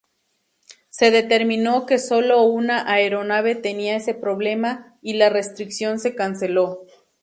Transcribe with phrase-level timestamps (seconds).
[0.89, 6.87] Se determinó que solo una aeronave tenía este problema, y la restricción se canceló.